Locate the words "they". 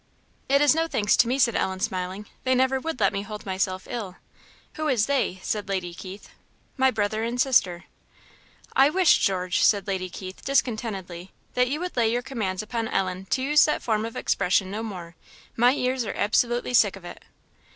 2.43-2.55, 5.05-5.41